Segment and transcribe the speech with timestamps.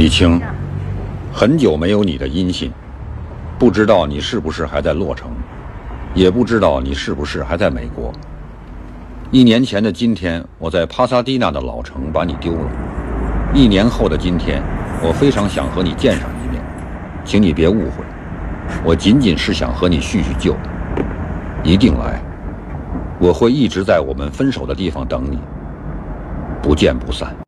[0.00, 0.40] 李青，
[1.30, 2.72] 很久没有你的音信，
[3.58, 5.28] 不知道你是不是还在洛城，
[6.14, 8.10] 也不知道你是不是还在美国。
[9.30, 12.70] 一年前的今天，我在帕萨蒂娜的老城把你丢了。
[13.52, 14.62] 一年后的今天，
[15.02, 16.62] 我非常想和你见上一面，
[17.22, 18.02] 请你别误会，
[18.82, 20.56] 我仅仅是想和你叙叙旧。
[21.62, 22.22] 一定来，
[23.18, 25.38] 我会一直在我们分手的地方等你，
[26.62, 27.36] 不见不散。